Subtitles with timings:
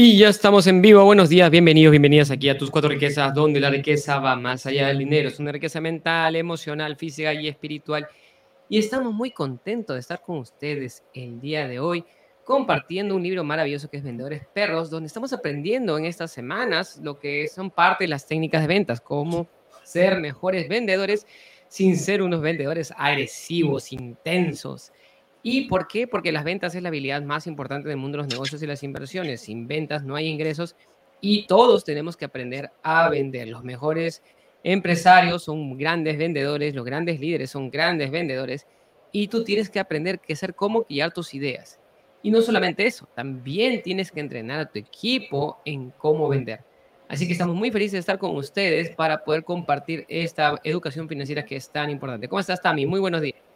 [0.00, 1.04] Y ya estamos en vivo.
[1.04, 4.86] Buenos días, bienvenidos, bienvenidas aquí a tus cuatro riquezas, donde la riqueza va más allá
[4.86, 5.28] del dinero.
[5.28, 8.06] Es una riqueza mental, emocional, física y espiritual.
[8.68, 12.04] Y estamos muy contentos de estar con ustedes el día de hoy,
[12.44, 17.18] compartiendo un libro maravilloso que es Vendedores Perros, donde estamos aprendiendo en estas semanas lo
[17.18, 19.48] que son parte de las técnicas de ventas, cómo
[19.82, 21.26] ser mejores vendedores
[21.66, 24.92] sin ser unos vendedores agresivos, intensos
[25.50, 26.06] ¿Y por qué?
[26.06, 28.82] Porque las ventas es la habilidad más importante del mundo de los negocios y las
[28.82, 29.40] inversiones.
[29.40, 30.76] Sin ventas no hay ingresos
[31.22, 33.48] y todos tenemos que aprender a vender.
[33.48, 34.22] Los mejores
[34.62, 38.66] empresarios son grandes vendedores, los grandes líderes son grandes vendedores
[39.10, 41.80] y tú tienes que aprender a ser cómo guiar tus ideas.
[42.22, 46.60] Y no solamente eso, también tienes que entrenar a tu equipo en cómo vender.
[47.08, 51.46] Así que estamos muy felices de estar con ustedes para poder compartir esta educación financiera
[51.46, 52.28] que es tan importante.
[52.28, 52.84] ¿Cómo estás, Tami?
[52.84, 53.47] Muy buenos días.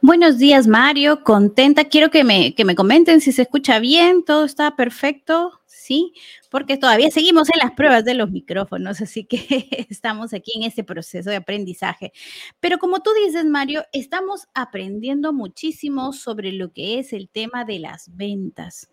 [0.00, 1.24] Buenos días, Mario.
[1.24, 1.84] Contenta.
[1.84, 6.12] Quiero que me, que me comenten si se escucha bien, todo está perfecto, ¿sí?
[6.50, 10.84] Porque todavía seguimos en las pruebas de los micrófonos, así que estamos aquí en este
[10.84, 12.12] proceso de aprendizaje.
[12.60, 17.78] Pero como tú dices, Mario, estamos aprendiendo muchísimo sobre lo que es el tema de
[17.78, 18.88] las ventas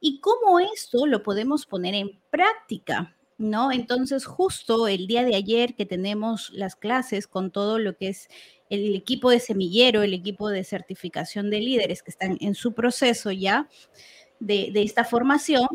[0.00, 3.14] y cómo esto lo podemos poner en práctica.
[3.38, 3.70] ¿No?
[3.70, 8.28] Entonces, justo el día de ayer que tenemos las clases con todo lo que es
[8.68, 13.30] el equipo de semillero, el equipo de certificación de líderes que están en su proceso
[13.30, 13.68] ya
[14.40, 15.68] de, esta formación,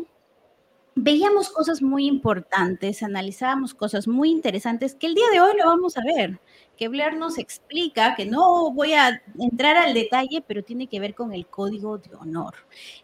[0.94, 5.96] veíamos cosas muy importantes, analizábamos cosas muy interesantes que el día de hoy lo vamos
[5.96, 6.40] a ver.
[6.76, 11.14] Que Blair nos explica que no voy a entrar al detalle, pero tiene que ver
[11.14, 12.54] con el código de honor.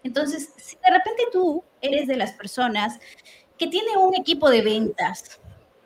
[0.03, 2.99] Entonces, si de repente tú eres de las personas
[3.61, 5.39] que tiene un equipo de ventas,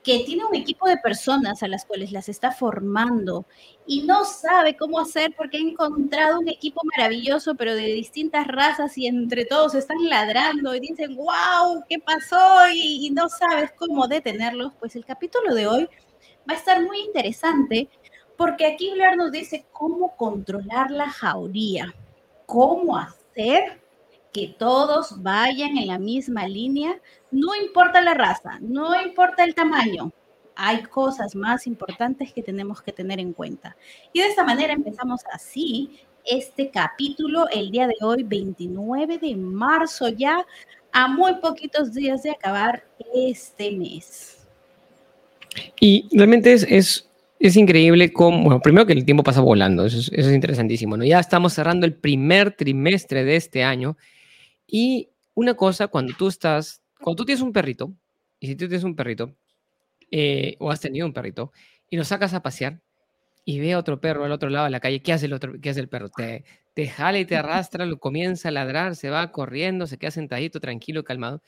[0.04, 3.46] que tiene un equipo de personas a las cuales las está formando
[3.84, 8.96] y no sabe cómo hacer porque ha encontrado un equipo maravilloso, pero de distintas razas
[8.96, 12.38] y entre todos están ladrando y dicen, wow, ¿qué pasó?
[12.72, 15.88] Y, no sabes cómo detenerlos, pues el capítulo de hoy
[16.48, 17.88] va a estar muy interesante
[18.36, 21.92] porque aquí Blair nos dice cómo controlar la jauría,
[22.46, 23.83] cómo hacer
[24.34, 27.00] que todos vayan en la misma línea,
[27.30, 30.12] no importa la raza, no importa el tamaño,
[30.56, 33.76] hay cosas más importantes que tenemos que tener en cuenta.
[34.12, 40.08] Y de esta manera empezamos así este capítulo el día de hoy, 29 de marzo,
[40.08, 40.44] ya
[40.90, 42.84] a muy poquitos días de acabar
[43.14, 44.44] este mes.
[45.78, 47.08] Y realmente es, es,
[47.38, 50.96] es increíble cómo, bueno, primero que el tiempo pasa volando, eso es, eso es interesantísimo,
[50.96, 51.04] ¿no?
[51.04, 53.96] Ya estamos cerrando el primer trimestre de este año
[54.66, 57.92] y una cosa, cuando tú estás, cuando tú tienes un perrito,
[58.40, 59.34] y si tú tienes un perrito,
[60.10, 61.52] eh, o has tenido un perrito,
[61.90, 62.80] y lo sacas a pasear,
[63.44, 65.54] y ve a otro perro al otro lado de la calle, ¿qué hace el, otro,
[65.60, 66.08] qué hace el perro?
[66.08, 70.10] Te, te jala y te arrastra, lo comienza a ladrar, se va corriendo, se queda
[70.10, 71.42] sentadito, tranquilo, calmado.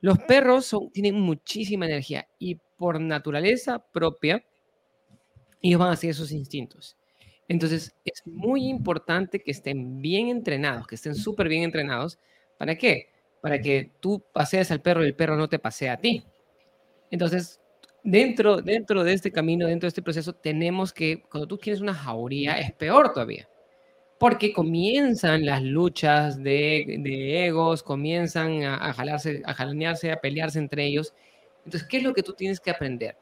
[0.00, 4.44] Los perros tienen muchísima energía y por naturaleza propia,
[5.62, 6.96] ellos van a seguir sus instintos.
[7.48, 12.18] Entonces, es muy importante que estén bien entrenados, que estén súper bien entrenados
[12.60, 13.08] ¿Para qué?
[13.40, 16.22] Para que tú pasees al perro y el perro no te pasea a ti.
[17.10, 17.58] Entonces,
[18.04, 21.94] dentro, dentro de este camino, dentro de este proceso, tenemos que, cuando tú quieres una
[21.94, 23.48] jauría, es peor todavía.
[24.18, 31.14] Porque comienzan las luchas de, egos, comienzan a, jalarse, a jalanearse, a pelearse entre ellos.
[31.64, 33.16] Entonces, ¿qué es lo que tú tienes que aprender?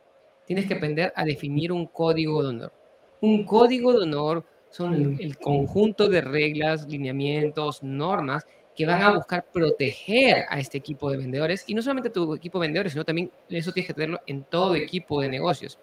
[0.47, 2.72] Tienes que aprender a definir un código de honor.
[3.21, 8.44] Un código de honor son el conjunto de reglas, lineamientos, normas
[8.78, 12.61] que van a buscar proteger a este equipo de vendedores y no solamente tu equipo
[12.61, 15.81] de vendedores, sino también eso tienes que tenerlo en todo equipo de negocios.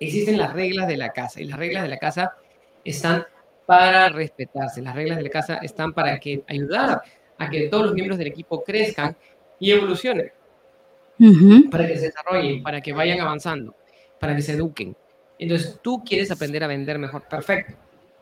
[0.00, 2.32] Existen las reglas de la casa y las reglas de la casa
[2.82, 3.26] están
[3.66, 4.80] para respetarse.
[4.80, 7.02] Las reglas de la casa están para que ayudar
[7.36, 9.14] a que todos los miembros del equipo crezcan
[9.58, 10.32] y evolucionen,
[11.70, 13.74] para que se desarrollen, para que vayan avanzando,
[14.18, 14.96] para que se eduquen.
[15.38, 17.74] Entonces, tú quieres aprender a vender mejor, perfecto.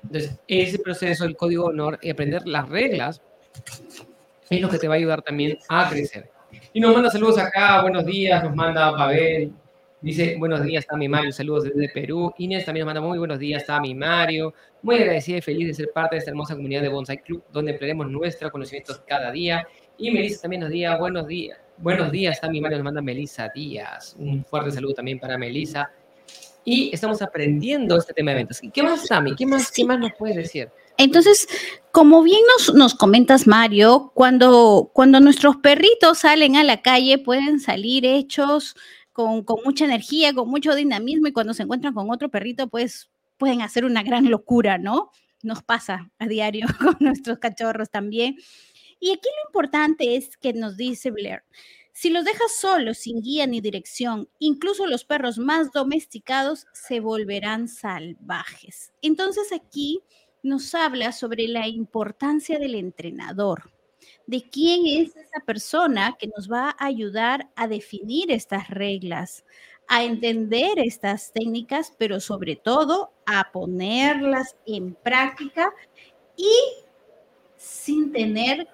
[0.02, 3.22] Entonces, ese proceso, el código de honor y aprender las reglas
[4.50, 6.30] es lo que te va a ayudar también a crecer.
[6.72, 9.52] Y nos manda saludos acá, buenos días, nos manda Pavel,
[10.00, 12.32] dice buenos días, Tami Mario, saludos desde Perú.
[12.38, 14.54] Inés también nos manda muy buenos días, Tami Mario.
[14.82, 17.72] Muy agradecida y feliz de ser parte de esta hermosa comunidad de Bonsai Club, donde
[17.72, 19.66] emplearemos nuestros conocimientos cada día.
[19.98, 21.58] Y Melissa también nos diga buenos días.
[21.76, 24.16] Buenos días, Tami Mario nos manda Melissa Díaz.
[24.18, 25.90] Un fuerte saludo también para Melissa.
[26.64, 28.60] Y estamos aprendiendo este tema de ventas.
[28.72, 29.34] ¿Qué más, Tami?
[29.34, 30.68] ¿Qué más, qué más nos puedes decir?
[30.98, 31.48] Entonces,
[31.92, 37.60] como bien nos, nos comentas, Mario, cuando, cuando nuestros perritos salen a la calle, pueden
[37.60, 38.74] salir hechos
[39.12, 43.62] con, mucha energía, con mucho dinamismo, y cuando se encuentran con otro perrito, pues pueden
[43.62, 45.10] hacer una gran locura, ¿no?
[45.42, 48.36] Nos pasa a diario con nuestros cachorros también.
[49.00, 51.44] Y aquí lo importante es que nos dice Blair,
[51.92, 57.66] si los dejas solos, sin guía ni dirección, incluso los perros más domesticados se volverán
[57.66, 58.92] salvajes.
[59.02, 60.00] Entonces aquí
[60.42, 63.70] nos habla sobre la importancia del entrenador,
[64.26, 69.44] de quién es esa persona que nos va a ayudar a definir estas reglas,
[69.88, 75.72] a entender estas técnicas, pero sobre todo a ponerlas en práctica
[76.36, 76.52] y
[77.56, 78.68] sin tener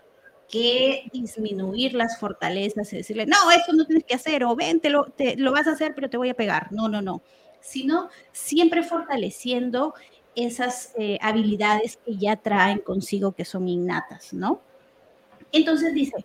[0.49, 4.91] que disminuir las fortalezas y decirle, no, eso no tienes que hacer, o ven, te
[4.91, 6.71] lo vas a hacer, pero te voy a pegar.
[6.71, 7.23] No, no, no.
[7.61, 9.95] Sino siempre fortaleciendo
[10.37, 14.61] esas eh, habilidades que ya traen consigo, que son innatas, ¿no?
[15.53, 16.25] Entonces dice,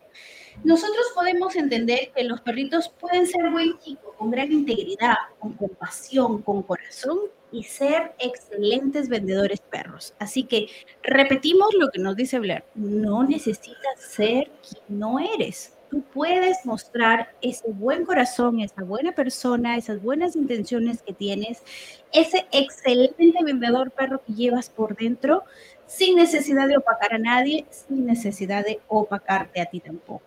[0.63, 6.41] nosotros podemos entender que los perritos pueden ser buen chicos, con gran integridad, con compasión,
[6.41, 7.19] con corazón
[7.51, 10.13] y ser excelentes vendedores perros.
[10.19, 10.67] Así que
[11.01, 15.73] repetimos lo que nos dice Blair, no necesitas ser quien no eres.
[15.89, 21.63] Tú puedes mostrar ese buen corazón, esa buena persona, esas buenas intenciones que tienes,
[22.11, 25.43] ese excelente vendedor perro que llevas por dentro,
[25.87, 30.23] sin necesidad de opacar a nadie, sin necesidad de opacarte a ti tampoco.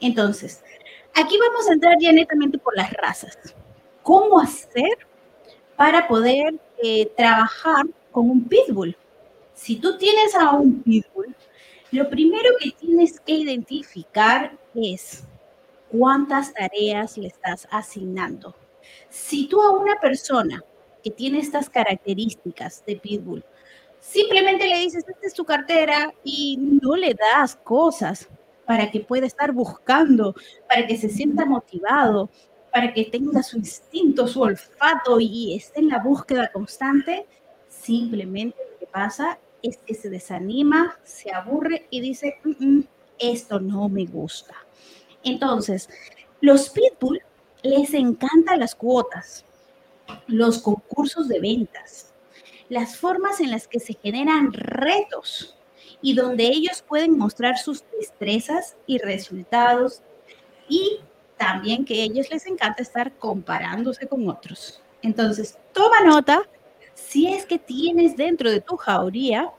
[0.00, 0.62] Entonces,
[1.14, 3.36] aquí vamos a entrar ya netamente por las razas.
[4.04, 4.96] ¿Cómo hacer
[5.76, 8.96] para poder eh, trabajar con un pitbull?
[9.54, 11.34] Si tú tienes a un pitbull,
[11.90, 15.24] lo primero que tienes que identificar es
[15.90, 18.54] cuántas tareas le estás asignando.
[19.08, 20.62] Si tú a una persona
[21.02, 23.44] que tiene estas características de pitbull,
[24.00, 28.28] simplemente le dices, esta es tu cartera y no le das cosas,
[28.70, 30.32] para que pueda estar buscando,
[30.68, 32.30] para que se sienta motivado,
[32.72, 37.26] para que tenga su instinto, su olfato y esté en la búsqueda constante,
[37.68, 42.84] simplemente lo que pasa es que se desanima, se aburre y dice, mm, mm,
[43.20, 44.54] esto no me gusta.
[45.22, 45.88] Entonces,
[46.40, 47.20] los pitbull
[47.62, 49.44] les encantan las cuotas,
[50.26, 52.12] los concursos de ventas,
[52.68, 55.56] las formas en las que se generan retos
[56.00, 60.02] y donde ellos pueden mostrar sus destrezas y resultados
[60.68, 61.00] y
[61.36, 64.80] también que a ellos les encanta estar comparándose con otros.
[65.02, 66.42] Entonces, toma nota
[66.94, 69.50] si es que tienes dentro de tu jauría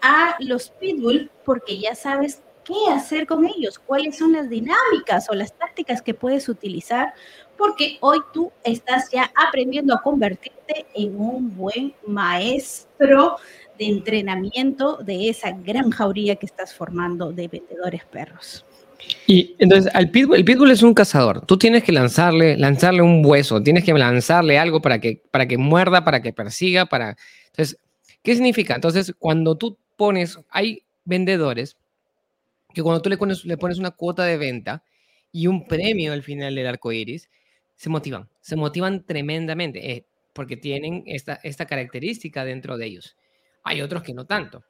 [0.00, 5.34] a los pitbull porque ya sabes qué hacer con ellos, cuáles son las dinámicas o
[5.34, 7.14] las tácticas que puedes utilizar,
[7.56, 13.36] porque hoy tú estás ya aprendiendo a convertirte en un buen maestro
[13.78, 18.66] de entrenamiento de esa gran jauría que estás formando de vendedores perros.
[19.26, 21.46] Y entonces el pitbull es un cazador.
[21.46, 25.56] Tú tienes que lanzarle, lanzarle un hueso, tienes que lanzarle algo para que, para que
[25.56, 27.16] muerda, para que persiga, para...
[27.46, 27.78] Entonces,
[28.22, 28.74] ¿qué significa?
[28.74, 31.76] Entonces, cuando tú pones, hay vendedores
[32.72, 34.84] que cuando tú le pones, le pones una cuota de venta
[35.32, 37.28] y un premio al final del arco iris,
[37.76, 43.16] se motivan, se motivan tremendamente, eh, porque tienen esta, esta característica dentro de ellos.
[43.64, 44.64] Hay otros que no tanto.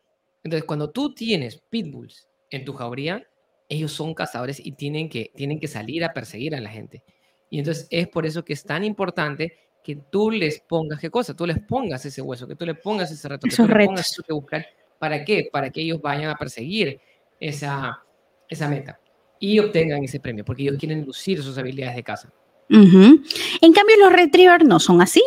[0.44, 3.26] Entonces, cuando tú tienes pitbulls en tu jauría,
[3.68, 7.02] ellos son cazadores y tienen que, tienen que salir a perseguir a la gente.
[7.50, 11.34] Y entonces es por eso que es tan importante que tú les pongas, ¿qué cosa?
[11.34, 14.10] Tú les pongas ese hueso, que tú le pongas ese reto, que tú le pongas
[14.10, 14.66] eso que buscar.
[14.98, 15.48] ¿Para qué?
[15.50, 17.00] Para que ellos vayan a perseguir
[17.40, 18.02] esa,
[18.48, 19.00] esa meta
[19.40, 22.32] y obtengan ese premio, porque ellos quieren lucir sus habilidades de caza.
[22.70, 25.22] En cambio, los retrievers no son así.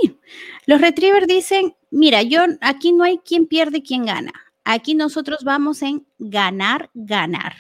[0.68, 4.32] Los retrievers dicen, mira, yo aquí no hay quien pierde quien gana.
[4.64, 7.56] Aquí nosotros vamos en ganar, ganar.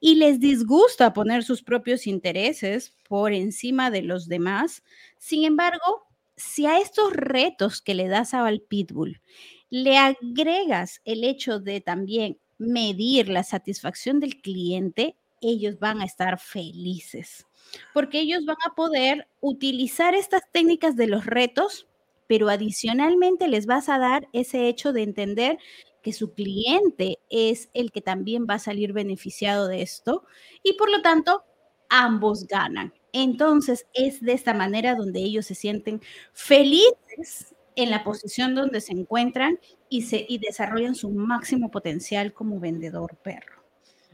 [0.00, 4.82] Y les disgusta poner sus propios intereses por encima de los demás.
[5.18, 6.06] Sin embargo,
[6.36, 9.20] si a estos retos que le das al pitbull
[9.68, 16.38] le agregas el hecho de también medir la satisfacción del cliente, ellos van a estar
[16.38, 17.46] felices
[17.92, 21.88] porque ellos van a poder utilizar estas técnicas de los retos,
[22.26, 25.58] pero adicionalmente les vas a dar ese hecho de entender
[26.02, 30.24] que su cliente es el que también va a salir beneficiado de esto
[30.62, 31.44] y por lo tanto
[31.88, 32.94] ambos ganan.
[33.12, 36.00] Entonces es de esta manera donde ellos se sienten
[36.32, 39.58] felices en la posición donde se encuentran
[39.88, 43.60] y, se, y desarrollan su máximo potencial como vendedor perro.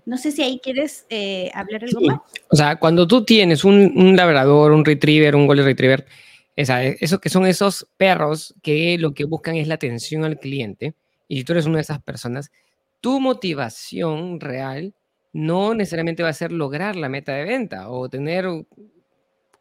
[0.04, 2.20] No sé si ahí quieres eh, hablar algo más.
[2.48, 6.06] O sea, cuando tú tienes un, labrador, un retriever, un golden retriever,
[6.54, 10.94] esa, eso que son esos perros que lo que buscan es la atención al cliente,
[11.28, 12.52] y si tú eres una de esas personas,
[13.00, 14.94] tu motivación real
[15.32, 18.46] no necesariamente va a ser lograr la meta de venta o tener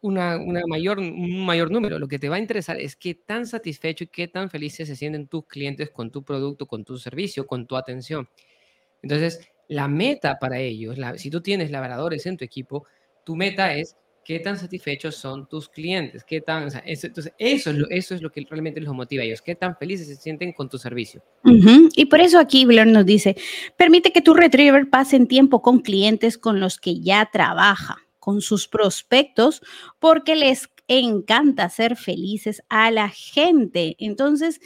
[0.06, 1.98] una, mayor, un mayor número.
[1.98, 4.96] Lo que te va a interesar es qué tan satisfecho y qué tan felices se
[4.96, 8.28] sienten tus clientes con tu producto, con tu servicio, con tu atención.
[9.02, 12.86] Entonces, la meta para ellos, si tú tienes labradores en tu equipo,
[13.24, 17.76] tu meta es qué tan satisfechos son tus clientes, qué tan, eso, entonces eso es,
[17.76, 20.52] lo, eso es lo que realmente los motiva a ellos, qué tan felices se sienten
[20.52, 21.22] con tu servicio.
[21.94, 23.36] Y por eso aquí Blair nos dice,
[23.76, 28.66] permite que tu retriever pase tiempo con clientes con los que ya trabaja, con sus
[28.66, 29.62] prospectos,
[30.00, 33.94] porque les encanta hacer felices a la gente.
[34.00, 34.60] Entonces,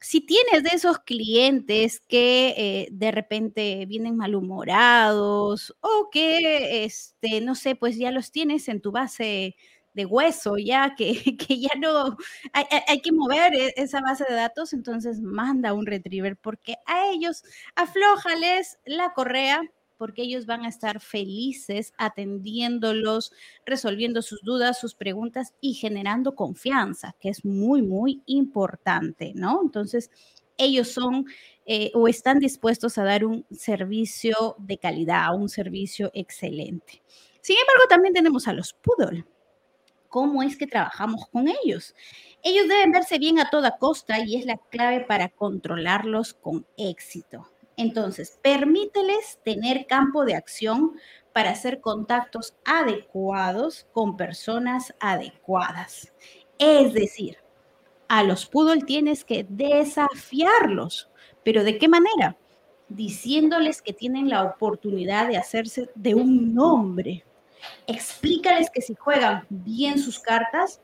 [0.00, 7.54] si tienes de esos clientes que eh, de repente vienen malhumorados o que, este, no
[7.54, 9.56] sé, pues ya los tienes en tu base
[9.92, 12.16] de hueso, ya que, que ya no,
[12.54, 17.08] hay, hay, que mover e, esa base de datos, entonces manda un retriever porque a
[17.08, 17.44] ellos
[17.76, 19.60] aflójales la correa
[20.02, 23.32] porque ellos van a estar felices atendiéndolos,
[23.64, 29.60] resolviendo sus dudas, sus preguntas y generando confianza, que es muy, muy importante, ¿no?
[29.62, 30.10] Entonces,
[30.58, 31.26] ellos son
[31.66, 37.00] eh, o están dispuestos a dar un servicio de calidad, un servicio excelente.
[37.40, 39.24] Sin embargo, también tenemos a los poodle.
[40.08, 41.94] ¿Cómo es que trabajamos con ellos?
[42.42, 47.51] Ellos deben verse bien a toda costa y es la clave para controlarlos con éxito.
[47.76, 50.92] Entonces, permíteles tener campo de acción
[51.32, 56.12] para hacer contactos adecuados con personas adecuadas.
[56.58, 57.38] Es decir,
[58.08, 61.08] a los poodle tienes que desafiarlos.
[61.42, 62.36] ¿Pero de qué manera?
[62.88, 67.24] Diciéndoles que tienen la oportunidad de hacerse de un nombre.
[67.86, 70.82] Explícales que si juegan bien sus cartas,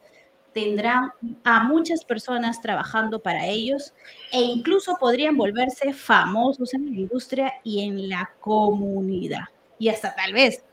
[0.58, 1.12] tendrán
[1.44, 3.92] a muchas personas trabajando para ellos
[4.32, 9.44] e incluso podrían volverse famosos en la industria y en la comunidad.
[9.78, 10.64] Y hasta tal vez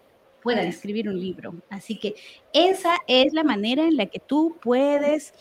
[0.41, 1.53] puedan escribir un libro.
[1.69, 2.15] Así que
[2.51, 5.35] esa es la manera en la que tú puedes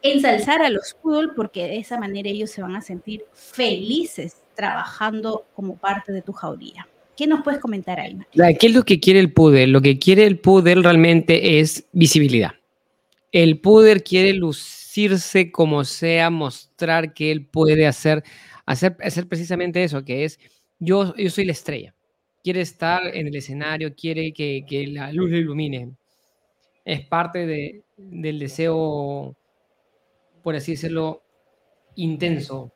[0.00, 5.44] ensalzar a los poodle porque de esa manera ellos se van a sentir felices trabajando
[5.54, 6.88] como parte de tu jauría.
[7.18, 8.16] ¿Qué nos puedes comentar ahí?
[8.32, 9.66] ¿Qué es lo que quiere el poodle?
[9.66, 12.59] Lo que quiere el poodle realmente es visibilidad
[13.32, 18.24] el poder quiere lucirse como sea, mostrar que él puede hacer,
[18.66, 20.40] hacer, hacer precisamente eso, que es,
[20.78, 21.94] yo, yo soy la estrella.
[22.42, 25.92] Quiere estar en el escenario, quiere que, que la luz lo ilumine.
[26.84, 29.36] Es parte de, del deseo,
[30.42, 31.22] por así decirlo,
[31.96, 32.72] intenso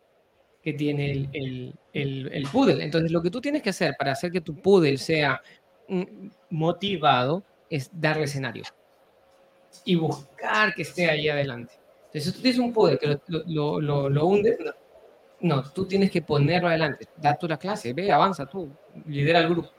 [0.62, 2.80] que tiene el, el, el.
[2.80, 5.40] Entonces, lo que tú tienes que hacer para hacer que tu poodle sea
[5.88, 8.64] mm, motivado es darle escenario
[9.84, 11.74] y buscar que esté ahí adelante.
[12.06, 14.56] Entonces, si tú tienes un poder que lo, lo, lo, hunde,
[15.40, 15.62] no.
[15.72, 17.06] tú tienes que ponerlo adelante.
[17.16, 18.70] Da tú la clase, ve, avanza tú,
[19.06, 19.70] lidera el grupo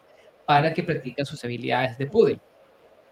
[0.45, 2.39] para que practique sus habilidades de poder.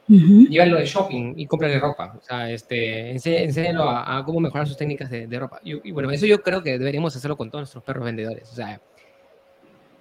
[0.10, 2.16] Uh Llévalo de shopping y cómprale ropa.
[2.20, 5.60] O sea, este, enséñalo a, a cómo mejorar sus técnicas de, de ropa.
[5.64, 8.52] Y, y, bueno, eso yo creo que deberíamos hacerlo con todos nuestros perros vendedores.
[8.52, 8.82] O sea,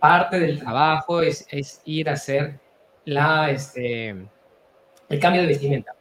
[0.01, 2.59] parte del trabajo es, es ir a hacer
[3.05, 4.09] la, este,
[5.09, 5.95] el cambio de vestimenta.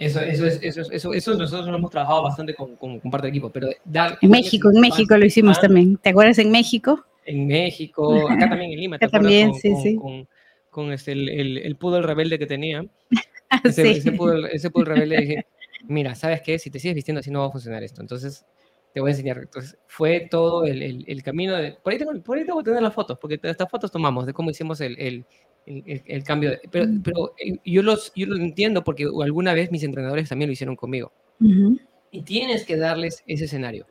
[0.00, 3.26] Eso, eso, es, eso, eso, eso nosotros lo hemos trabajado bastante con, con, con parte
[3.26, 4.16] del equipo, pero dar...
[4.22, 5.98] En México, en México lo hicimos también.
[5.98, 7.04] ¿Te acuerdas en México?
[7.26, 9.30] En México, acá también en Lima, ¿te acuerdas?
[9.30, 9.96] También, con, sí, sí.
[9.96, 10.28] Con,
[10.70, 12.82] con este, el, el, el poodle rebelde que tenía.
[13.64, 13.98] Ese, sí.
[13.98, 15.46] ese, poodle, ese poodle rebelde dije,
[15.86, 16.58] mira, ¿sabes qué?
[16.58, 18.00] Si te sigues vistiendo así no va a funcionar esto.
[18.00, 18.46] Entonces,
[18.94, 19.38] te voy a enseñar.
[19.38, 21.72] Entonces, fue todo el, el, el camino de...
[21.72, 24.32] Por ahí, tengo, por ahí tengo que tener las fotos, porque estas fotos tomamos de
[24.32, 25.26] cómo hicimos el, el,
[25.66, 26.50] el, el cambio.
[26.50, 30.48] De, pero, pero eh, yo, los, yo lo entiendo porque alguna vez mis entrenadores también
[30.48, 31.12] lo hicieron conmigo.
[31.40, 31.80] Uh -huh.
[32.10, 33.86] Y tienes que darles ese escenario.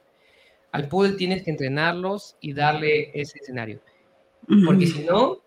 [0.71, 3.81] Al pool tienes que entrenarlos y darle ese escenario.
[4.47, 4.65] Uh -huh.
[4.65, 5.37] Porque si no,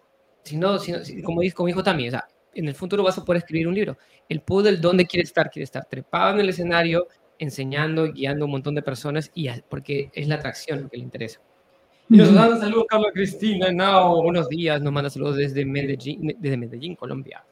[0.42, 3.02] si no, si no si, como, dijo, como dijo también, o sea, en el futuro
[3.02, 3.96] vas a poder escribir un libro.
[4.28, 5.50] El poodle, ¿dónde quiere estar?
[5.50, 7.06] Quiere estar trepado en el escenario,
[7.38, 11.04] enseñando, guiando a un montón de personas, y porque es la atracción lo que le
[11.04, 11.40] interesa.
[12.12, 16.58] Y nos manda saludos Carla Cristina Nao, buenos días, nos manda saludos desde Medellín, desde
[16.58, 17.42] Medellín, Colombia.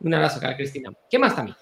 [0.00, 0.90] Un abrazo, Carla Cristina.
[1.08, 1.56] ¿Qué más también?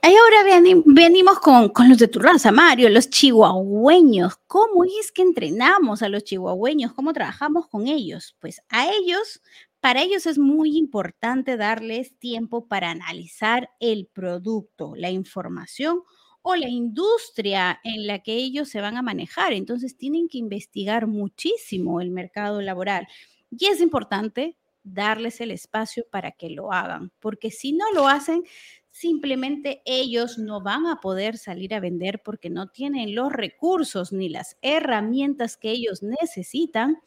[0.00, 4.36] Y ahora venimos con, con, los de tu raza, Mario, los chihuahueños.
[4.46, 6.92] ¿Cómo es que entrenamos a los chihuahueños?
[6.92, 8.36] ¿Cómo trabajamos con ellos?
[8.38, 9.42] Pues a ellos,
[9.80, 16.04] para ellos es muy importante darles tiempo para analizar el producto, la información
[16.46, 19.54] o la industria en la que ellos se van a manejar.
[19.54, 23.08] Entonces tienen que investigar muchísimo el mercado laboral.
[23.50, 28.42] Y es importante darles el espacio para que lo hagan, porque si no lo hacen,
[28.90, 34.28] simplemente ellos no van a poder salir a vender porque no tienen los recursos ni
[34.28, 36.98] las herramientas que ellos necesitan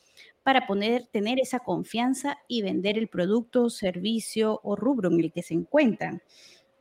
[0.41, 5.43] para poder tener esa confianza y vender el producto, servicio o rubro en el que
[5.43, 6.23] se encuentran.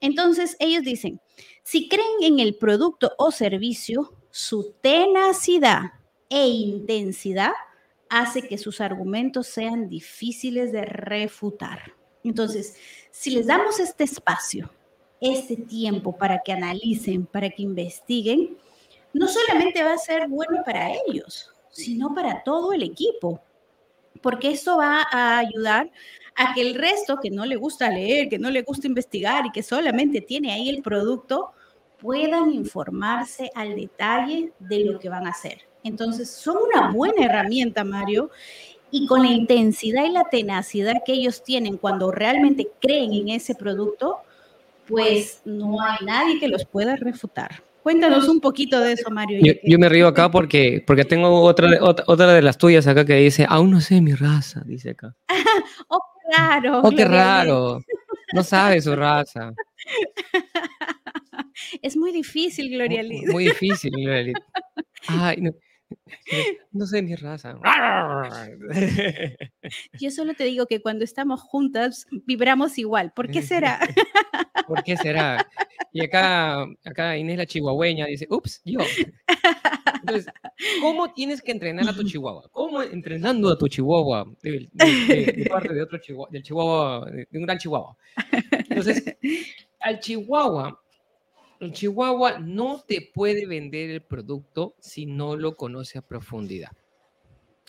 [0.07, 1.21] Entonces ellos dicen,
[1.65, 5.81] si creen en el producto o servicio, su tenacidad
[6.29, 7.51] e intensidad
[8.09, 11.93] hace que sus argumentos sean difíciles de refutar.
[12.23, 12.77] Entonces,
[13.11, 14.71] si les damos este espacio,
[15.21, 18.57] este tiempo para que analicen, para que investiguen,
[19.13, 23.41] no solamente va a ser bueno para ellos, sino para todo el equipo,
[24.23, 25.91] porque eso va a ayudar
[26.37, 29.53] a que el resto que no le gusta leer, que no le gusta investigar y
[29.53, 31.53] que solamente tiene ahí el producto,
[31.99, 35.61] puedan informarse al detalle de lo que van a hacer.
[35.83, 38.31] Entonces, son una buena herramienta, Mario,
[38.91, 43.55] y con la intensidad y la tenacidad que ellos tienen cuando realmente creen en ese
[43.55, 44.19] producto,
[44.87, 47.63] pues no hay nadie que los pueda refutar.
[47.83, 49.41] Cuéntanos un poquito de eso, Mario.
[49.63, 53.47] Yo, me río acá porque, porque tengo otra, otra, de las tuyas acá que dice,
[53.49, 55.15] aún no sé mi raza, dice acá.
[55.89, 56.01] oh,
[56.33, 56.81] raro.
[56.83, 57.81] Oh, qué raro.
[58.33, 59.53] No sabe su raza.
[61.83, 63.29] Es muy difícil, Gloria Liz.
[63.33, 64.35] Muy, difícil, Gloria Liz.
[65.07, 65.53] Ay, no.
[66.73, 67.59] No sé mi raza.
[70.01, 73.13] Yo solo te digo que cuando estamos juntas vibramos igual.
[73.15, 73.79] ¿Por qué será?
[74.67, 75.47] ¿Por qué será?
[75.93, 78.81] Y acá, acá Inés la chihuahueña dice, ups, yo.
[80.01, 80.33] Entonces,
[80.81, 82.49] ¿cómo tienes que entrenar a tu chihuahua?
[82.53, 87.59] ¿Cómo entrenando a tu chihuahua de, parte de otro chihuahua, del chihuahua, de un gran
[87.59, 87.97] chihuahua?
[88.69, 89.17] Entonces,
[89.81, 90.81] al chihuahua
[91.59, 96.73] el chihuahua no te puede vender el producto si no lo conoce a profundidad.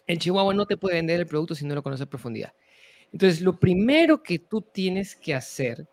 [0.06, 2.54] El chihuahua no te puede vender el producto si no lo conoce a profundidad.
[3.12, 5.88] Entonces, lo primero que tú tienes que hacer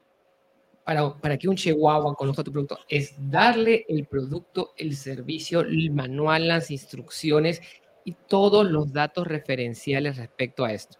[0.84, 5.90] para, para que un chihuahua conozca tu producto es darle el producto, el servicio, el
[5.90, 7.62] manual, las instrucciones
[8.04, 10.98] y todos los datos referenciales respecto a esto.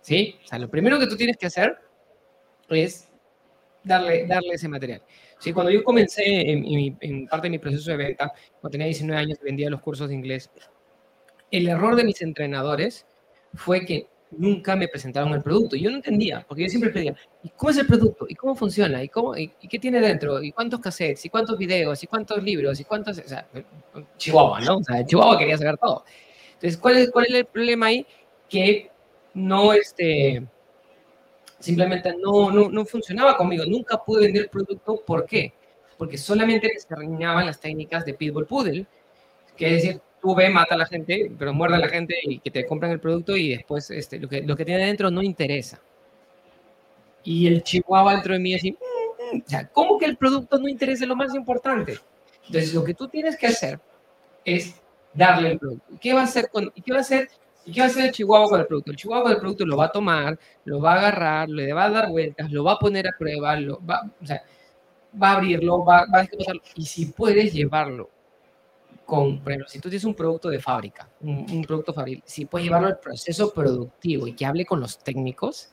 [0.00, 0.38] ¿Sí?
[0.44, 1.76] O sea, lo primero que tú tienes que hacer
[2.68, 3.08] es
[3.84, 5.02] darle, darle ese material.
[5.38, 9.38] Sí, cuando yo comencé en, parte de mi proceso de venta, cuando tenía 19 años
[9.42, 10.50] vendía los cursos de inglés,
[11.50, 13.06] el error de mis entrenadores
[13.54, 15.76] fue que nunca me presentaron el producto.
[15.76, 18.26] Yo no entendía, porque yo siempre pedía, ¿y cómo es el producto?
[18.28, 19.02] ¿Y cómo funciona?
[19.02, 20.42] ¿Y, cómo, y, qué tiene dentro?
[20.42, 21.24] ¿Y cuántos cassettes?
[21.24, 22.02] ¿Y cuántos videos?
[22.02, 22.80] ¿Y cuántos libros?
[22.80, 23.18] ¿Y cuántos...?
[23.18, 23.46] O sea,
[24.16, 24.78] Chihuahua, ¿no?
[24.78, 26.04] O sea, Chihuahua quería saber todo.
[26.54, 28.06] Entonces, ¿cuál es, cuál es el problema ahí?
[28.48, 28.90] Que
[29.34, 30.42] no, este
[31.58, 33.64] simplemente no, no, no funcionaba conmigo.
[33.66, 35.02] Nunca pude vender el producto.
[35.06, 35.52] ¿Por qué?
[35.96, 38.86] Porque solamente se reinaban las técnicas de Pitbull Poodle,
[39.56, 42.38] que es decir, tú ve, mata a la gente, pero muerda a la gente y
[42.38, 45.20] que te compran el producto y después este, lo, que, lo que tiene dentro no
[45.20, 45.80] interesa.
[47.24, 50.58] Y el chihuahua dentro de mí así, mm, mm, o sea, ¿cómo que el producto
[50.58, 51.98] no interesa lo más importante?
[52.46, 53.80] Entonces, lo que tú tienes que hacer
[54.44, 54.80] es
[55.12, 55.84] darle el producto.
[56.00, 57.28] ¿Qué va a hacer con, qué va a hacer
[57.64, 58.90] ¿Y qué va a hacer el chihuahua con el producto?
[58.90, 61.84] El chihuahua con el producto lo va a tomar, lo va a agarrar, le va
[61.84, 64.42] a dar vueltas, lo va a poner a prueba, lo va, o sea,
[65.20, 66.28] va a abrirlo, va, va a
[66.74, 68.10] Y si puedes llevarlo
[69.04, 72.88] con, por si tú tienes un producto de fábrica, un, producto fabril, si puedes llevarlo
[72.88, 75.70] al proceso productivo y que hable con los técnicos,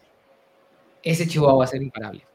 [1.04, 2.26] ese chihuahua va a ser imparable.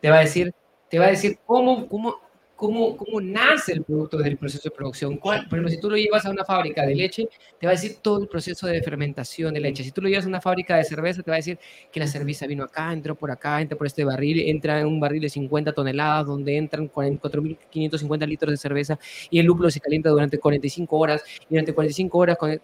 [0.00, 0.54] Te va a decir,
[0.88, 2.20] te va a decir cómo, cómo,
[2.58, 5.16] cómo, cómo nace el producto desde el proceso de producción.
[5.16, 5.44] ¿Cuál?
[5.48, 7.98] Por ejemplo, si tú lo llevas a una fábrica de leche, te va a decir
[8.02, 9.84] todo el proceso de fermentación de leche.
[9.84, 11.56] Si tú lo llevas a una fábrica de cerveza, te va a decir
[11.92, 14.98] que la cerveza vino acá, entró por acá, entra por este barril, entra en un
[14.98, 18.98] barril de 50 toneladas donde entran 4.550 litros de cerveza
[19.30, 22.60] y el lúpulo se calienta durante 45 horas y durante 45 horas con,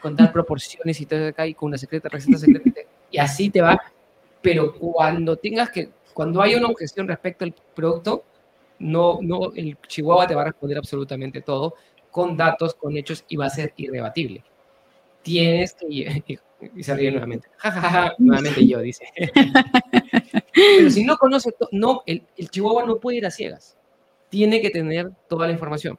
[0.00, 3.60] con, tal proporciones y todo acá y con una secreta, receta secreta y así te
[3.60, 3.78] va.
[4.40, 8.24] Pero cuando tengas que, cuando hay una objeción respecto al producto,
[8.78, 11.74] no, no, el Chihuahua te va a responder absolutamente todo
[12.10, 14.42] con datos, con hechos y va a ser irrebatible.
[15.22, 16.40] Tienes que...
[16.74, 17.48] Y se ríe nuevamente.
[18.16, 19.04] nuevamente yo, dice.
[20.54, 23.76] Pero si no conoce, no, el, el, Chihuahua no puede ir a ciegas.
[24.30, 25.98] Tiene que tener toda la información.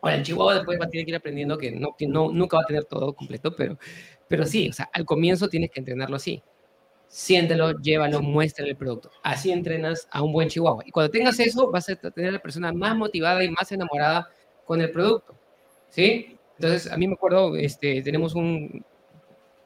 [0.00, 2.56] Ahora, el Chihuahua después va a tener que ir aprendiendo que, no, que no, nunca
[2.56, 3.76] va a tener todo completo, pero,
[4.26, 6.42] pero sí, o sea, al comienzo tienes que entrenarlo así
[7.08, 9.10] siéntelo, llévalo, muéstrale el producto.
[9.22, 10.84] Así entrenas a un buen chihuahua.
[10.86, 14.28] Y cuando tengas eso, vas a tener a la persona más motivada y más enamorada
[14.64, 15.34] con el producto.
[15.90, 16.36] ¿Sí?
[16.58, 18.84] Entonces, a mí me acuerdo, este, tenemos un,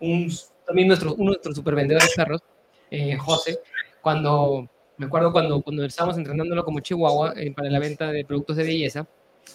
[0.00, 0.32] un
[0.66, 2.42] también nuestro, uno de nuestros supervendedores de perros,
[2.90, 3.58] eh, José,
[4.00, 8.56] cuando, me acuerdo cuando, cuando estábamos entrenándolo como chihuahua eh, para la venta de productos
[8.56, 9.06] de belleza,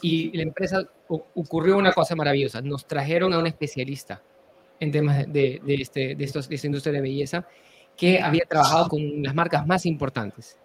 [0.02, 2.62] y la empresa ocurrió una cosa maravillosa.
[2.62, 4.22] Nos trajeron a un especialista
[4.80, 7.48] en temas de, de, este, de, estos, de esta industria de belleza
[7.98, 10.58] que había trabajado con las marcas más importantes.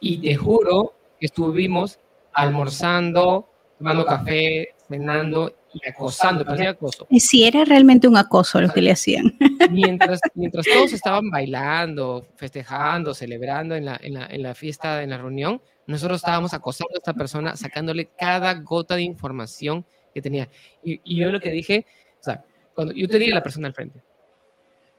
[0.00, 1.98] Y te juro que estuvimos
[2.32, 7.06] almorzando, tomando café, cenando y acosando, parecía acoso.
[7.10, 9.36] Y si era realmente un acoso lo que le hacían.
[9.70, 15.10] Mientras, mientras todos estaban bailando, festejando, celebrando en la, en la, en la fiesta, en
[15.10, 20.48] la reunión, nosotros estábamos acosando a esta persona, sacándole cada gota de información que tenía.
[20.82, 21.86] Y, y yo lo que dije,
[22.20, 24.00] O sea, cuando yo tenía la persona al frente.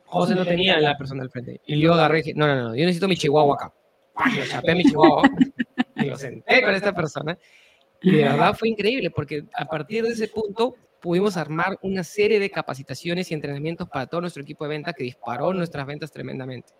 [0.05, 1.61] José no tenía la persona al frente.
[1.65, 3.73] Y yo agarré y dije, no, no, no, yo necesito mi chihuahua acá.
[4.35, 5.23] Yo chapé mi chihuahua
[5.97, 7.37] y lo senté con esta persona.
[8.01, 12.39] Y de verdad fue increíble porque a partir de ese punto pudimos armar una serie
[12.39, 16.73] de capacitaciones y entrenamientos para todo nuestro equipo de venta que disparó nuestras ventas tremendamente.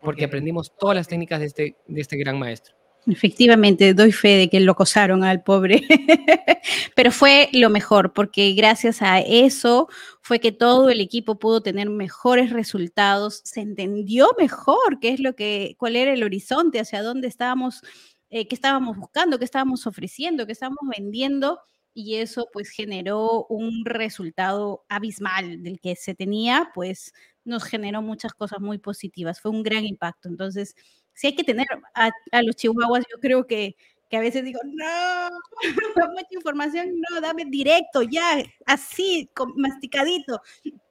[0.00, 2.74] Porque aprendimos todas las técnicas de este, de este gran maestro.
[3.08, 5.86] Efectivamente, doy fe de que lo acosaron al pobre,
[6.96, 9.88] pero fue lo mejor, porque gracias a eso
[10.22, 15.36] fue que todo el equipo pudo tener mejores resultados, se entendió mejor qué es lo
[15.36, 17.80] que, cuál era el horizonte, hacia dónde estábamos,
[18.28, 21.60] eh, qué estábamos buscando, qué estábamos ofreciendo, qué estábamos vendiendo,
[21.94, 27.12] y eso pues generó un resultado abismal del que se tenía, pues
[27.44, 30.28] nos generó muchas cosas muy positivas, fue un gran impacto.
[30.28, 30.74] Entonces,
[31.16, 33.74] si hay que tener a, los chihuahuas, yo creo que,
[34.10, 35.30] que, a veces digo, no,
[36.12, 40.40] mucha información, no, dame directo, ya, así, masticadito.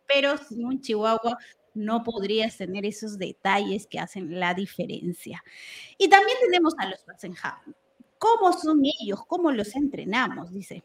[0.07, 1.37] Pero sin un chihuahua
[1.75, 5.43] no podrías tener esos detalles que hacen la diferencia.
[5.97, 7.75] Y también tenemos a los Bassenhound.
[8.17, 9.19] ¿Cómo son ellos?
[9.27, 10.51] ¿Cómo los entrenamos?
[10.51, 10.83] Dice.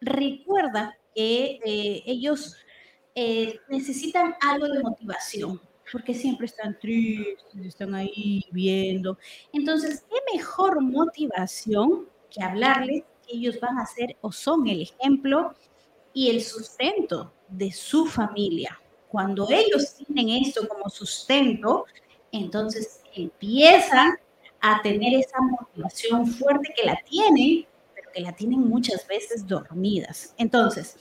[0.00, 2.56] Recuerda que eh, ellos
[3.14, 5.60] eh, necesitan algo de motivación
[5.92, 9.18] porque siempre están tristes, están ahí viendo.
[9.52, 15.54] Entonces, ¿qué mejor motivación que hablarles que ellos van a ser o son el ejemplo
[16.12, 18.80] y el sustento de su familia?
[19.08, 21.86] Cuando ellos tienen esto como sustento,
[22.30, 24.18] entonces empiezan
[24.60, 30.34] a tener esa motivación fuerte que la tienen, pero que la tienen muchas veces dormidas.
[30.38, 30.96] Entonces,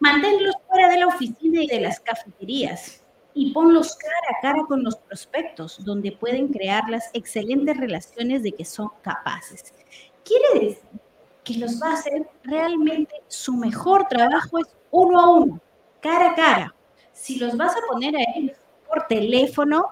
[0.00, 4.82] manténlos fuera de la oficina y de las cafeterías y ponlos cara a cara con
[4.82, 9.72] los prospectos, donde pueden crear las excelentes relaciones de que son capaces.
[10.24, 11.00] Quiere decir
[11.44, 15.60] que los va a hacer realmente su mejor trabajo es uno a uno,
[16.00, 16.74] cara a cara.
[17.12, 19.86] Si los vas a poner a ellos por teléfono,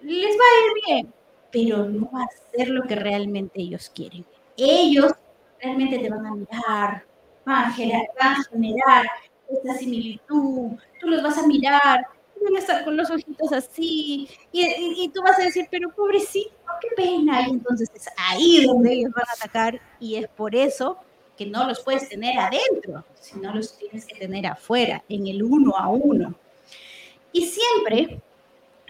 [0.00, 1.14] les va a ir bien,
[1.50, 4.24] pero no va a ser lo que realmente ellos quieren.
[4.56, 5.12] Ellos
[5.60, 7.04] realmente te van a mirar,
[7.44, 9.06] van a generar, van a generar
[9.48, 12.06] esta similitud, tú los vas a mirar,
[12.46, 16.88] van a estar con los ojitos así, y, tú vas a decir, pero pobrecito, qué
[16.96, 17.46] pena.
[17.46, 20.98] Y entonces es ahí donde ellos van a atacar, y es por eso
[21.36, 25.76] que no los puedes tener adentro, sino los tienes que tener afuera, en el uno
[25.76, 26.34] a uno.
[27.32, 28.20] Y siempre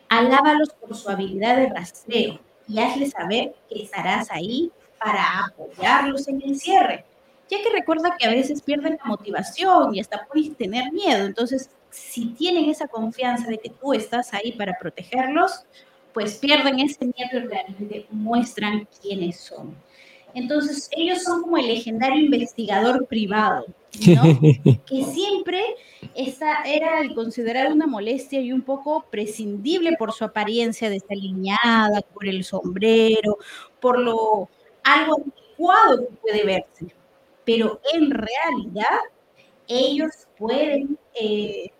[0.09, 2.39] alábalos por su habilidad de rastreo
[2.69, 7.05] y hazles saber que estarás ahí para apoyarlos en el cierre,
[7.51, 11.27] ya que recuerda que a veces pierden la motivación y hasta puedes tener miedo.
[11.27, 15.65] Entonces, si tienen esa confianza de que tú estás ahí para protegerlos,
[16.13, 19.75] pues pierden ese miedo y realmente muestran quiénes son.
[20.35, 23.65] Entonces, ellos son como el legendario investigador privado,
[24.07, 24.23] ¿no?
[24.87, 25.63] que siempre
[26.15, 32.27] esta era el considerar una molestia y un poco prescindible por su apariencia desaliñada, por
[32.27, 33.39] el sombrero,
[33.81, 34.51] por lo
[34.85, 36.95] algo adecuado que puede verse.
[37.47, 39.01] Pero en realidad,
[39.67, 41.71] ellos pueden eh,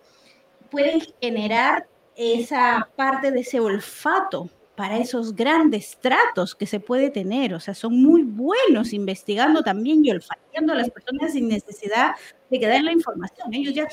[0.69, 7.53] pueden generar esa parte de ese olfato para esos grandes tratos que se puede tener.
[7.55, 12.11] O sea, son muy buenos investigando también y olfateando a las personas sin necesidad
[12.49, 13.53] de que den la información.
[13.53, 13.87] Ellos ya,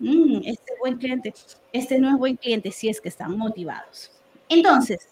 [0.00, 1.32] mm, este buen cliente,
[1.72, 4.10] este no es buen cliente, si es que están motivados.
[4.48, 5.08] Entonces,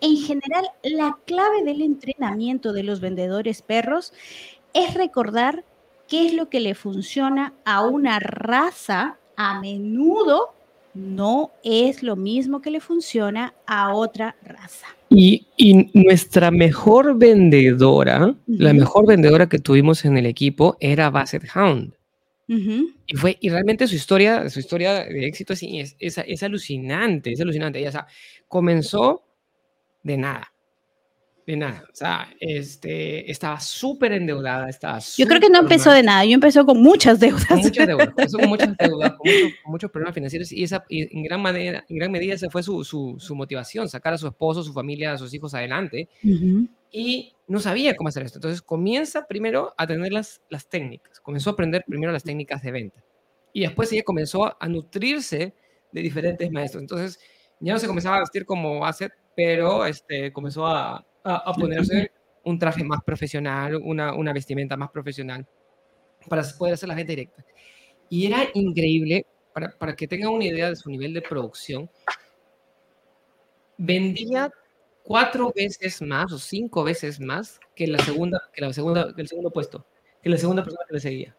[0.00, 4.12] en general, la clave del entrenamiento de los vendedores perros
[4.72, 5.64] es recordar
[6.06, 10.52] qué es lo que le funciona a una raza a menudo
[10.92, 14.86] no es lo mismo que le funciona a otra raza.
[15.08, 15.46] Y,
[15.94, 21.94] nuestra mejor vendedora, la mejor vendedora que tuvimos en el equipo era Basset Hound.
[22.48, 27.78] Y fue, y realmente su historia, su historia de éxito es, es, alucinante, es alucinante.
[27.78, 28.06] Ella
[28.46, 29.22] comenzó
[30.02, 30.49] de nada
[31.50, 31.84] de nada.
[31.92, 34.68] O sea, este, estaba súper endeudada.
[34.68, 37.46] Estaba yo creo que no empezó de nada, yo empezó con muchas deudas.
[37.46, 39.28] Con muchas deudas, empezó con muchas deudas, con,
[39.66, 43.16] muchos, problemas financieros y, esa, en, gran manera, en gran medida esa fue su, su,
[43.18, 46.08] su, motivación, sacar a su esposo, su familia, a sus hijos adelante.
[46.92, 48.38] Y no sabía cómo hacer esto.
[48.38, 52.70] Entonces comienza primero a tener las, las técnicas, comenzó a aprender primero las técnicas de
[52.70, 53.02] venta.
[53.52, 55.54] Y después ella comenzó a nutrirse
[55.92, 56.82] de diferentes maestros.
[56.82, 57.18] Entonces
[57.58, 62.10] ya no se comenzaba a vestir como Asset, pero este, comenzó a, a, ponerse
[62.44, 65.46] un traje más profesional, una, una vestimenta más profesional,
[66.28, 67.44] para poder hacer la gente directa.
[68.08, 71.90] Y era increíble, para, para que tengan una idea de su nivel de producción,
[73.76, 74.52] vendía
[75.02, 79.28] cuatro veces más o cinco veces más que la segunda, que la segunda, que el
[79.28, 79.86] segundo puesto,
[80.22, 81.36] que la segunda persona que le seguía.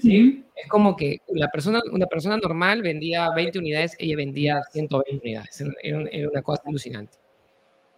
[0.00, 0.44] ¿Sí?
[0.56, 5.62] Es como que la persona, una persona normal vendía 20 unidades, ella vendía 120 unidades.
[5.82, 7.18] Era, una cosa alucinante.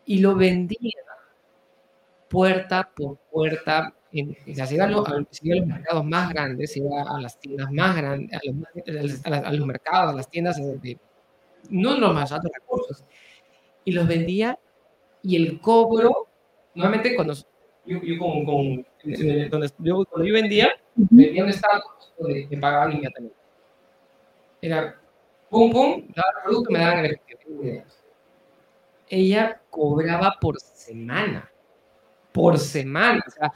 [0.04, 1.00] Y lo vendía
[2.28, 3.92] puerta por puerta.
[4.12, 5.06] En, se iba a, los,
[5.66, 8.40] mercados más grandes, se iba a las tiendas más grandes, a
[9.02, 10.98] los, a los mercados, a las tiendas de,
[11.70, 13.04] no los más altos recursos.
[13.84, 14.58] Y los vendía
[15.22, 16.28] y el cobro,
[16.74, 17.34] nuevamente cuando
[17.84, 18.86] yo, yo con, con,
[19.50, 21.82] donde, yo, cuando yo vendía, vendía un estado
[22.18, 23.36] donde me pagaban inmediatamente.
[24.60, 25.00] Era
[25.50, 27.20] pum, pum, daba el producto, me daban el.
[29.08, 31.50] Ella cobraba por semana.
[32.36, 33.24] Por semana.
[33.26, 33.52] O sea,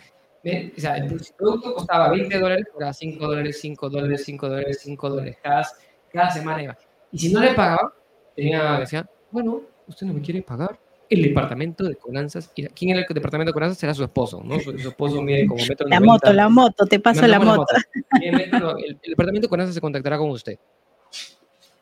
[0.74, 5.10] o sea, el producto costaba 20 dólares, cobraba 5 dólares, 5 dólares, 5 dólares, 5
[5.10, 5.36] dólares.
[5.42, 5.68] Cada,
[6.10, 6.78] cada semana iba.
[7.12, 7.92] Y si no le pagaba,
[8.34, 10.78] tenía, decía, bueno, usted no me quiere pagar,
[11.10, 12.50] el departamento de Conanzas.
[12.54, 13.82] ¿Quién era el departamento de Conanzas?
[13.82, 14.60] Era su esposo, ¿no?
[14.60, 17.74] Su, esposo mide como metro La moto, la moto, te paso la moto.
[18.22, 20.58] el, departamento de Conanzas se contactará con usted.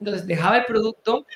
[0.01, 1.27] Entonces, dejaba el producto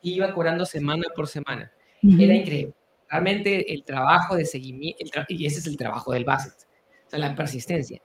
[0.00, 1.72] y iba cobrando semana por semana.
[2.02, 2.74] Era increíble.
[3.10, 6.66] Realmente el trabajo de seguimiento, y ese es el trabajo del Bassett,
[7.06, 8.00] o sea, la persistencia.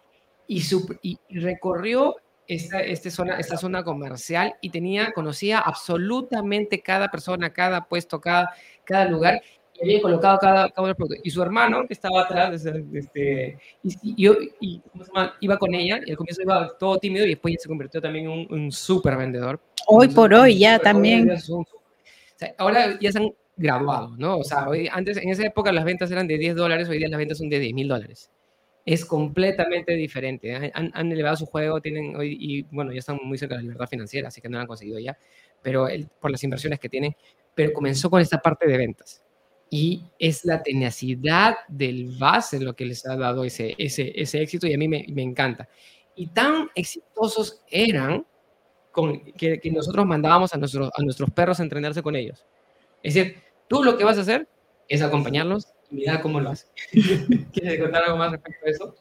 [0.48, 0.62] Y,
[1.02, 2.16] y recorrió
[2.48, 8.54] esta, esta, zona, esta zona comercial y tenía, conocía absolutamente cada persona, cada puesto, cada,
[8.84, 9.42] cada lugar
[9.76, 11.22] y había colocado cada, cada producto.
[11.24, 14.36] Y su hermano, que estaba atrás, este, y, yo
[15.40, 18.26] iba con ella, y al comienzo iba todo tímido y después ya se convirtió también
[18.26, 19.60] en un, un súper vendedor.
[19.88, 21.30] Hoy por hoy ya también.
[22.58, 24.38] ahora ya se han graduado, ¿no?
[24.38, 27.08] O sea, hoy, antes, en esa época las ventas eran de 10 dólares, hoy día
[27.10, 28.32] las ventas son de 10 mil dólares
[28.86, 30.72] es completamente diferente.
[30.74, 33.88] Han, elevado su juego, tienen hoy, y bueno, ya están muy cerca de la libertad
[33.88, 35.18] financiera, así que no lo han conseguido ya,
[35.62, 35.88] pero
[36.22, 37.16] por las inversiones que tienen,
[37.56, 39.24] pero comenzó con esta parte de ventas.
[39.72, 44.68] Y es la tenacidad del base lo que les ha dado ese, ese, ese éxito
[44.68, 45.68] y a mí me, me encanta.
[46.16, 48.26] Y tan exitosos eran
[48.92, 52.46] con, que, que, nosotros mandábamos a nuestros, a nuestros perros a entrenarse con ellos.
[53.02, 53.38] Es decir,
[53.68, 54.48] tú lo que vas a hacer
[54.88, 56.68] es acompañarlos mira cómo lo hace.
[57.54, 58.96] ¿Quieres contar algo más respecto a eso?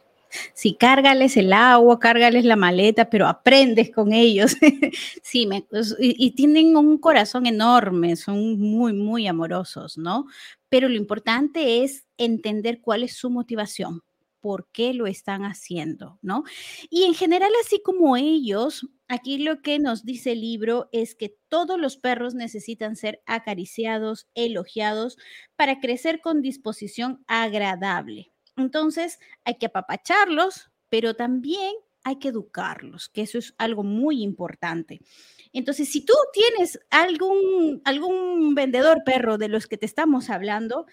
[0.53, 4.57] Sí, cárgales el agua, cárgales la maleta, pero aprendes con ellos.
[5.23, 10.27] sí, me, pues, y, tienen un corazón enorme, son muy, muy amorosos, ¿no?
[10.69, 14.03] Pero lo importante es entender cuál es su motivación,
[14.45, 16.45] por qué lo están haciendo, ¿no?
[16.91, 21.37] Y en general, así como ellos, Aquí lo que nos dice el libro es que
[21.49, 25.19] todos los perros necesitan ser acariciados, elogiados,
[25.57, 28.33] para crecer con disposición agradable.
[28.57, 35.01] Entonces, hay que apapacharlos, pero también hay que educarlos, que eso es algo muy importante.
[35.53, 40.87] Entonces, si tú tienes algún, algún vendedor perro de los que te estamos hablando,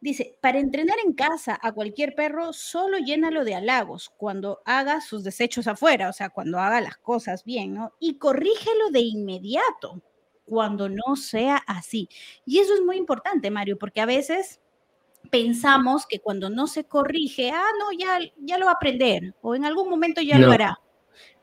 [0.00, 5.24] dice, para entrenar en casa a cualquier perro, solo llénalo de halagos cuando haga sus
[5.24, 7.92] desechos afuera, o sea, cuando haga las cosas bien, ¿no?
[7.98, 10.02] Y corrígelo de inmediato
[10.44, 12.08] cuando no sea así.
[12.44, 14.60] Y eso es muy importante, Mario, porque a veces
[15.30, 19.54] pensamos que cuando no se corrige, ah, no, ya, ya lo va a aprender o
[19.54, 20.78] en algún momento ya lo hará.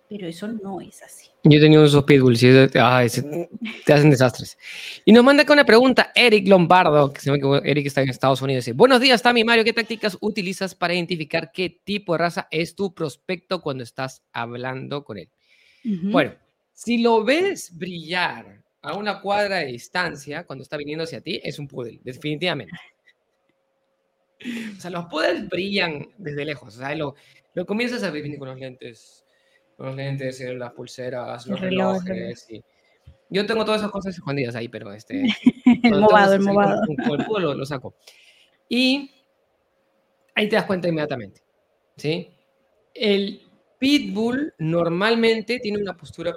[0.08, 1.30] Pero eso no es así.
[1.44, 4.58] Yo he tenido esos pitbulls y te hacen desastres.
[5.04, 8.10] Y nos manda con una pregunta Eric Lombardo, que se ve que Eric está en
[8.10, 8.66] Estados Unidos.
[8.66, 9.64] Dice, Buenos días, Tami Mario.
[9.64, 15.04] ¿Qué tácticas utilizas para identificar qué tipo de raza es tu prospecto cuando estás hablando
[15.04, 15.30] con él?
[15.84, 16.34] Bueno,
[16.74, 21.58] si lo ves brillar a una cuadra de distancia cuando está viniendo hacia ti, es
[21.58, 22.76] un poodle, definitivamente.
[24.78, 26.76] O sea, los poderes brillan desde lejos.
[26.76, 27.16] O sea, lo,
[27.54, 29.26] lo comienzas a ver con los lentes,
[29.78, 32.48] los lentes, eh, las pulseras, los relojes.
[33.30, 35.24] Yo tengo todas esas cosas escondidas ahí, pero este.
[35.84, 36.82] el movado, el movado.
[36.86, 37.96] Con, el lo, lo, saco.
[38.70, 39.12] Y
[40.36, 41.42] ahí te das cuenta inmediatamente.
[41.98, 42.30] ¿Sí?
[42.94, 43.42] El
[43.80, 46.36] pitbull normalmente tiene una postura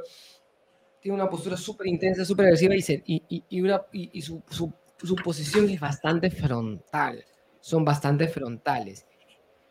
[1.01, 5.14] tiene una postura súper intensa, súper agresiva y, y, y, una, y su, su, su,
[5.14, 7.25] posición es bastante frontal
[7.61, 9.07] son bastante frontales.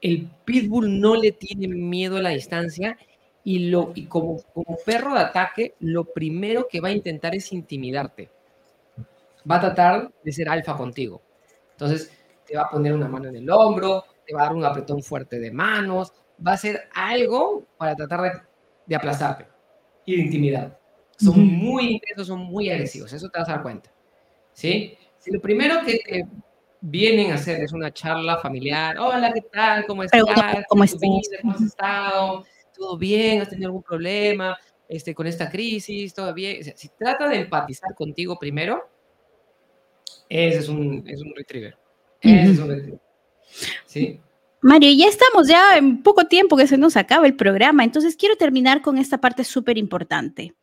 [0.01, 2.97] El pitbull no le tiene miedo a la distancia
[3.43, 7.51] y, lo, y como, como perro de ataque, lo primero que va a intentar es
[7.53, 8.29] intimidarte.
[9.49, 11.21] Va a tratar de ser alfa contigo.
[11.71, 12.11] Entonces,
[12.45, 15.01] te va a poner una mano en el hombro, te va a dar un apretón
[15.01, 16.13] fuerte de manos,
[16.45, 18.31] va a hacer algo para tratar de,
[18.85, 19.47] de aplastarte
[20.05, 20.79] y de intimidar.
[21.17, 23.91] Son muy intensos, son muy agresivos, eso te vas a dar cuenta.
[24.53, 24.97] ¿Sí?
[25.19, 26.27] Si lo primero que te
[26.81, 28.97] vienen a hacer una charla familiar.
[28.99, 29.85] Hola, ¿qué tal?
[29.85, 30.21] ¿Cómo estás?
[30.21, 30.99] ¿Cómo, estás?
[31.41, 32.45] ¿Cómo has estado?
[32.75, 33.41] ¿Todo bien?
[33.41, 36.13] ¿Has tenido algún problema este, con esta crisis?
[36.13, 36.63] ¿Todo bien?
[36.75, 38.87] si trata de empatizar contigo primero,
[40.29, 41.77] ese es un, es un retriever.
[42.21, 43.01] Ese es un retriever.
[43.85, 44.19] ¿Sí?
[44.61, 48.35] Mario, ya estamos ya en poco tiempo que se nos acaba el programa, entonces quiero
[48.35, 50.55] terminar con esta parte súper importante.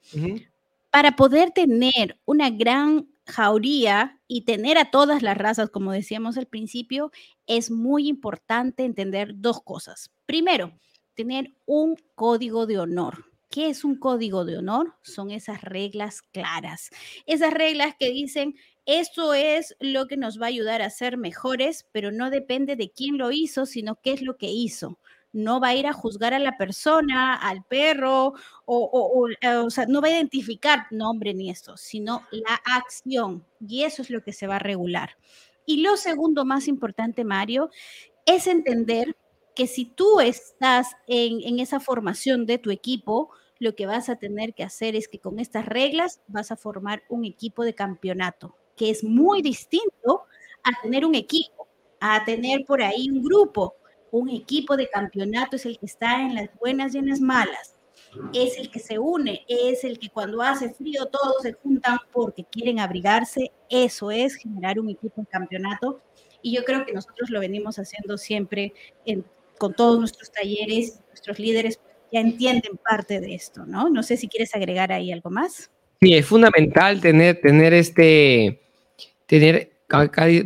[0.91, 6.47] Para poder tener una gran jauría y tener a todas las razas, como decíamos al
[6.47, 7.11] principio,
[7.47, 10.11] es muy importante entender dos cosas.
[10.27, 10.73] Primero,
[11.15, 13.27] tener un código de honor.
[13.51, 14.95] ¿Qué es un código de honor?
[15.03, 16.91] Son esas reglas claras,
[17.25, 21.87] esas reglas que dicen, esto es lo que nos va a ayudar a ser mejores,
[21.93, 24.99] pero no depende de quién lo hizo, sino qué es lo que hizo.
[25.35, 28.33] No va a ir a juzgar a la persona, al perro,
[28.65, 33.45] o, eh, o, sea, no va a identificar nombre ni esto, sino la acción.
[33.61, 35.19] Y eso es lo que se va a regular.
[35.67, 37.69] Y lo segundo más importante, Mario,
[38.25, 39.17] es entender
[39.55, 44.17] que si tú estás en, en esa formación de tu equipo, lo que vas a
[44.17, 48.57] tener que hacer es que con estas reglas vas a formar un equipo de campeonato
[48.77, 50.25] que es muy distinto
[50.63, 51.69] a tener un equipo,
[52.01, 53.75] a tener por ahí un grupo.
[54.15, 57.75] Un equipo de campeonato es el que está en las buenas y en las malas.
[58.33, 62.45] Es el que se une, es el que cuando hace frío todos se juntan porque
[62.45, 63.51] quieren abrigarse.
[63.69, 66.01] Eso es generar un equipo de campeonato.
[66.43, 68.73] Y yo creo que nosotros lo venimos haciendo siempre
[69.59, 71.81] con todos nuestros talleres, nuestros líderes
[72.13, 73.89] ya entienden parte de esto, ¿no?
[73.89, 75.73] No sé si quieres agregar ahí algo más.
[76.01, 77.41] Sí, es fundamental tener,
[77.75, 78.61] este,
[79.27, 79.73] tener,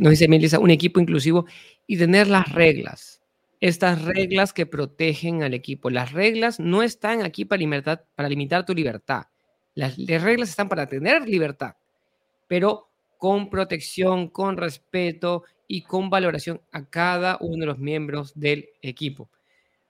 [0.00, 1.44] nos dice Melissa, un equipo inclusivo
[1.86, 3.17] y tener las reglas.
[3.60, 5.90] Estas reglas que protegen al equipo.
[5.90, 9.26] Las reglas no están aquí para, libertad, para limitar tu libertad.
[9.74, 11.74] Las, las reglas están para tener libertad,
[12.46, 18.70] pero con protección, con respeto y con valoración a cada uno de los miembros del
[18.80, 19.28] equipo.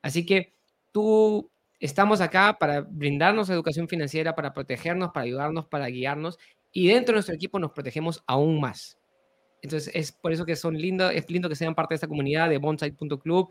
[0.03, 0.55] Así que
[0.93, 6.39] tú estamos acá para brindarnos educación financiera, para protegernos, para ayudarnos, para guiarnos
[6.73, 8.99] y dentro de nuestro equipo nos protegemos aún más.
[9.63, 12.49] Entonces es por eso que son lindos, es lindo que sean parte de esta comunidad
[12.49, 13.49] de bonsai.club.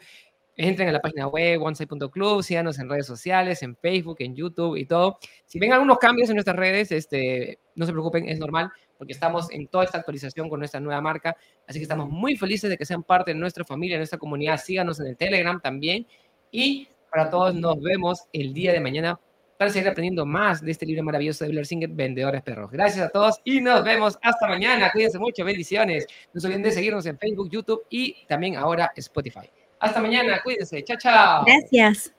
[0.56, 4.86] Entren a la página web bonsai.club, síganos en redes sociales, en Facebook, en YouTube y
[4.86, 5.20] todo.
[5.46, 9.52] Si ven algunos cambios en nuestras redes, este, no se preocupen, es normal, porque estamos
[9.52, 11.38] en toda esta actualización con nuestra nueva marca.
[11.68, 14.58] Así que estamos muy felices de que sean parte de nuestra familia, de nuestra comunidad.
[14.58, 16.08] Síganos en el Telegram también.
[16.50, 19.20] Y para todos, nos vemos el día de mañana
[19.58, 22.72] para seguir aprendiendo más de este libro maravilloso de Blair Singer, Vendedores Perros.
[22.72, 24.92] Gracias a todos y nos vemos hasta mañana.
[24.92, 26.06] Cuídense mucho, bendiciones.
[26.34, 29.50] No se olviden de seguirnos en Facebook, YouTube y también ahora Spotify.
[29.80, 30.84] Hasta mañana, cuídense.
[30.84, 31.46] Chao, chao.
[31.46, 32.14] Gracias.